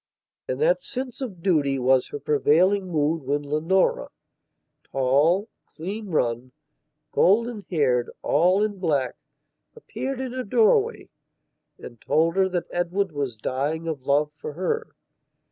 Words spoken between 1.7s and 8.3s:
was her prevailing mood when Leonora, tall, clean run, golden haired,